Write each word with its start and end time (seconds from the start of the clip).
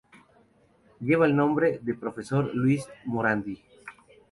Lleva 0.99 1.27
el 1.27 1.35
nombre 1.35 1.77
de 1.83 1.93
"Profesor 1.93 2.49
Luis 2.55 2.83
Morandi". 3.05 3.61